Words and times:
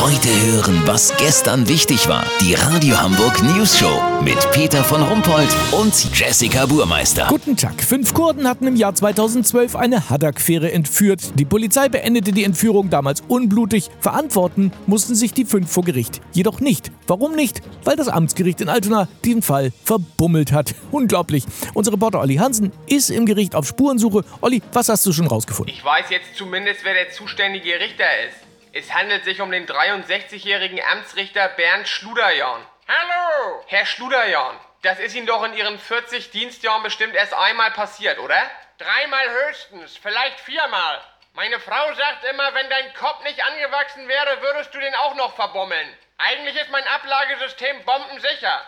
Heute 0.00 0.30
hören, 0.46 0.80
was 0.86 1.14
gestern 1.18 1.68
wichtig 1.68 2.08
war. 2.08 2.24
Die 2.40 2.54
Radio 2.54 2.98
Hamburg 2.98 3.42
News 3.42 3.78
Show 3.78 4.00
mit 4.24 4.50
Peter 4.50 4.82
von 4.82 5.02
Rumpold 5.02 5.54
und 5.72 6.18
Jessica 6.18 6.64
Burmeister. 6.64 7.26
Guten 7.28 7.54
Tag. 7.54 7.82
Fünf 7.82 8.14
Kurden 8.14 8.48
hatten 8.48 8.66
im 8.66 8.76
Jahr 8.76 8.94
2012 8.94 9.76
eine 9.76 10.08
Haddock-Fähre 10.08 10.72
entführt. 10.72 11.38
Die 11.38 11.44
Polizei 11.44 11.90
beendete 11.90 12.32
die 12.32 12.44
Entführung 12.44 12.88
damals 12.88 13.20
unblutig. 13.28 13.90
Verantworten 14.00 14.72
mussten 14.86 15.14
sich 15.14 15.34
die 15.34 15.44
fünf 15.44 15.70
vor 15.70 15.84
Gericht. 15.84 16.22
Jedoch 16.32 16.60
nicht. 16.60 16.90
Warum 17.06 17.36
nicht? 17.36 17.60
Weil 17.84 17.96
das 17.96 18.08
Amtsgericht 18.08 18.62
in 18.62 18.70
Altona 18.70 19.06
den 19.26 19.42
Fall 19.42 19.70
verbummelt 19.84 20.52
hat. 20.52 20.74
Unglaublich. 20.92 21.44
Unser 21.74 21.92
Reporter 21.92 22.20
Olli 22.20 22.36
Hansen 22.36 22.72
ist 22.86 23.10
im 23.10 23.26
Gericht 23.26 23.54
auf 23.54 23.68
Spurensuche. 23.68 24.24
Olli, 24.40 24.62
was 24.72 24.88
hast 24.88 25.04
du 25.04 25.12
schon 25.12 25.26
rausgefunden? 25.26 25.74
Ich 25.74 25.84
weiß 25.84 26.06
jetzt 26.08 26.36
zumindest, 26.36 26.80
wer 26.84 26.94
der 26.94 27.10
zuständige 27.10 27.78
Richter 27.78 28.06
ist. 28.26 28.49
Es 28.72 28.94
handelt 28.94 29.24
sich 29.24 29.40
um 29.40 29.50
den 29.50 29.66
63-jährigen 29.66 30.80
Amtsrichter 30.92 31.48
Bernd 31.48 31.88
Schluderjahn. 31.88 32.64
Hallo! 32.86 33.64
Herr 33.66 33.84
Schluderjahn, 33.84 34.56
das 34.82 35.00
ist 35.00 35.16
Ihnen 35.16 35.26
doch 35.26 35.42
in 35.42 35.54
Ihren 35.54 35.76
40 35.76 36.30
Dienstjahren 36.30 36.84
bestimmt 36.84 37.16
erst 37.16 37.34
einmal 37.34 37.72
passiert, 37.72 38.20
oder? 38.20 38.40
Dreimal 38.78 39.28
höchstens, 39.28 39.96
vielleicht 39.96 40.38
viermal. 40.38 41.00
Meine 41.32 41.58
Frau 41.58 41.94
sagt 41.94 42.24
immer, 42.30 42.54
wenn 42.54 42.70
dein 42.70 42.94
Kopf 42.94 43.24
nicht 43.24 43.42
angewachsen 43.44 44.06
wäre, 44.06 44.40
würdest 44.40 44.72
du 44.72 44.78
den 44.78 44.94
auch 44.94 45.16
noch 45.16 45.34
verbummeln. 45.34 45.96
Eigentlich 46.18 46.54
ist 46.54 46.70
mein 46.70 46.86
Ablagesystem 46.86 47.84
bombensicher. 47.84 48.62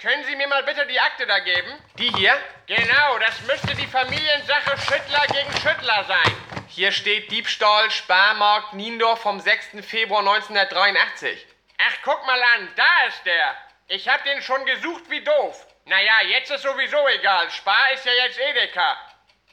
Können 0.00 0.22
Sie 0.22 0.36
mir 0.36 0.46
mal 0.46 0.62
bitte 0.62 0.86
die 0.86 1.00
Akte 1.00 1.26
da 1.26 1.40
geben? 1.40 1.72
Die 1.98 2.12
hier? 2.14 2.38
Genau, 2.68 3.18
das 3.18 3.40
müsste 3.40 3.74
die 3.74 3.88
Familiensache 3.88 4.78
Schüttler 4.78 5.26
gegen 5.32 5.52
Schüttler 5.60 6.04
sein. 6.04 6.47
Hier 6.70 6.92
steht 6.92 7.30
Diebstahl, 7.30 7.90
Sparmarkt, 7.90 8.74
Niendorf 8.74 9.22
vom 9.22 9.40
6. 9.40 9.86
Februar 9.86 10.20
1983. 10.20 11.46
Ach, 11.78 11.96
guck 12.02 12.26
mal 12.26 12.42
an, 12.42 12.68
da 12.76 13.06
ist 13.08 13.24
der. 13.24 13.56
Ich 13.86 14.06
hab 14.06 14.22
den 14.24 14.42
schon 14.42 14.64
gesucht 14.66 15.08
wie 15.08 15.24
doof. 15.24 15.66
Naja, 15.86 16.20
jetzt 16.28 16.50
ist 16.50 16.62
sowieso 16.62 17.08
egal. 17.08 17.50
Spar 17.50 17.92
ist 17.94 18.04
ja 18.04 18.12
jetzt 18.12 18.38
Edeka. 18.38 18.96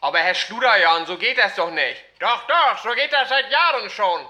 Aber 0.02 0.20
Herr 0.20 0.36
Schluderjan, 0.36 1.06
so 1.06 1.18
geht 1.18 1.38
das 1.38 1.56
doch 1.56 1.72
nicht. 1.72 2.04
Doch, 2.20 2.46
doch, 2.48 2.78
so 2.80 2.92
geht 2.92 3.14
das 3.14 3.30
seit 3.30 3.50
Jahren 3.50 3.90
schon. 3.90 4.30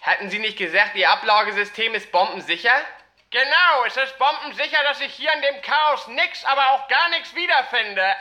Hatten 0.00 0.30
Sie 0.30 0.38
nicht 0.38 0.56
gesagt, 0.56 0.94
Ihr 0.94 1.10
Ablagesystem 1.10 1.94
ist 1.94 2.12
bombensicher? 2.12 2.80
Genau, 3.30 3.84
es 3.86 3.96
ist 3.96 4.16
bombensicher, 4.18 4.82
dass 4.84 5.00
ich 5.00 5.12
hier 5.12 5.32
in 5.34 5.42
dem 5.42 5.60
Chaos 5.62 6.06
nix, 6.06 6.44
aber 6.44 6.70
auch 6.70 6.88
gar 6.88 7.08
nichts 7.10 7.34
wiederfinde. 7.34 8.16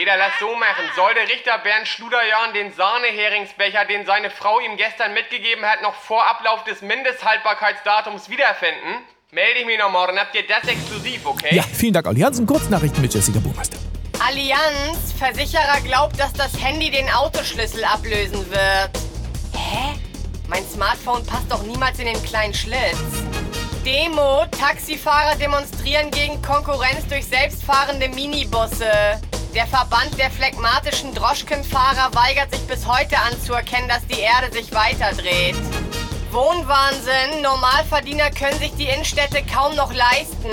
Peter, 0.00 0.16
lass 0.16 0.32
so 0.40 0.56
machen. 0.56 0.88
Soll 0.96 1.12
der 1.12 1.28
Richter 1.28 1.58
Bernd 1.58 1.86
Schluderjahn 1.86 2.54
den 2.54 2.72
Sahneheringsbecher, 2.72 3.84
den 3.84 4.06
seine 4.06 4.30
Frau 4.30 4.58
ihm 4.58 4.78
gestern 4.78 5.12
mitgegeben 5.12 5.62
hat, 5.62 5.82
noch 5.82 5.94
vor 5.94 6.26
Ablauf 6.26 6.64
des 6.64 6.80
Mindesthaltbarkeitsdatums 6.80 8.30
wiederfinden? 8.30 9.04
Melde 9.30 9.60
ich 9.60 9.66
mich 9.66 9.78
noch 9.78 9.90
morgen. 9.90 10.18
Habt 10.18 10.34
ihr 10.34 10.46
das 10.46 10.66
exklusiv, 10.66 11.26
okay? 11.26 11.54
Ja, 11.54 11.64
vielen 11.64 11.92
Dank, 11.92 12.06
Olli 12.06 12.22
Hansen. 12.22 12.46
Kurznachrichten 12.46 13.02
mit 13.02 13.12
Jessica 13.12 13.40
Burmeister. 13.40 13.76
Allianz, 14.26 15.12
Versicherer 15.18 15.82
glaubt, 15.84 16.18
dass 16.18 16.32
das 16.32 16.58
Handy 16.58 16.90
den 16.90 17.10
Autoschlüssel 17.10 17.84
ablösen 17.84 18.50
wird. 18.50 18.90
Hä? 19.52 19.98
Mein 20.48 20.66
Smartphone 20.66 21.26
passt 21.26 21.52
doch 21.52 21.62
niemals 21.62 21.98
in 21.98 22.06
den 22.06 22.22
kleinen 22.24 22.54
Schlitz. 22.54 22.96
Demo, 23.84 24.46
Taxifahrer 24.58 25.36
demonstrieren 25.36 26.10
gegen 26.10 26.40
Konkurrenz 26.40 27.06
durch 27.06 27.26
selbstfahrende 27.26 28.08
Minibusse. 28.08 29.20
Der 29.54 29.66
Verband 29.66 30.16
der 30.16 30.30
phlegmatischen 30.30 31.12
Droschkenfahrer 31.12 32.14
weigert 32.14 32.54
sich 32.54 32.64
bis 32.68 32.86
heute 32.86 33.18
anzuerkennen, 33.18 33.88
dass 33.88 34.06
die 34.06 34.20
Erde 34.20 34.52
sich 34.52 34.72
weiterdreht. 34.72 35.56
Wohnwahnsinn, 36.30 37.42
Normalverdiener 37.42 38.30
können 38.30 38.56
sich 38.60 38.72
die 38.74 38.86
Innenstädte 38.86 39.42
kaum 39.52 39.74
noch 39.74 39.92
leisten. 39.92 40.50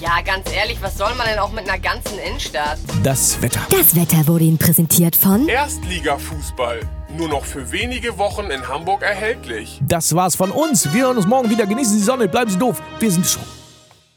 Ja, 0.00 0.22
ganz 0.22 0.50
ehrlich, 0.50 0.78
was 0.80 0.96
soll 0.96 1.14
man 1.16 1.26
denn 1.26 1.38
auch 1.38 1.52
mit 1.52 1.68
einer 1.68 1.78
ganzen 1.78 2.18
Innenstadt? 2.18 2.78
Das 3.02 3.42
Wetter. 3.42 3.60
Das 3.68 3.94
Wetter 3.94 4.26
wurde 4.26 4.44
Ihnen 4.44 4.58
präsentiert 4.58 5.16
von 5.16 5.46
Erstligafußball. 5.46 6.80
Nur 7.10 7.28
noch 7.28 7.44
für 7.44 7.70
wenige 7.72 8.16
Wochen 8.16 8.46
in 8.46 8.66
Hamburg 8.66 9.02
erhältlich. 9.02 9.80
Das 9.86 10.14
war's 10.14 10.34
von 10.34 10.50
uns. 10.50 10.94
Wir 10.94 11.04
hören 11.04 11.18
uns 11.18 11.26
morgen 11.26 11.50
wieder. 11.50 11.66
Genießen 11.66 11.92
Sie 11.92 11.98
die 11.98 12.04
Sonne, 12.04 12.26
bleiben 12.26 12.50
Sie 12.50 12.58
doof. 12.58 12.82
Wir 12.98 13.10
sind 13.10 13.26
schon. 13.26 13.42